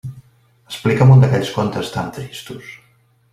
Explica'm 0.71 1.13
un 1.17 1.21
d'aquells 1.25 1.51
contes 1.59 1.93
tan 1.99 2.11
tristos! 2.17 2.73